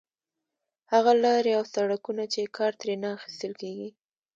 هغه 0.91 1.11
لارې 1.23 1.51
او 1.59 1.63
سړکونه 1.75 2.23
چې 2.33 2.51
کار 2.57 2.71
ترې 2.79 2.95
نه 3.03 3.09
اخیستل 3.17 3.53
کېږي. 3.61 3.89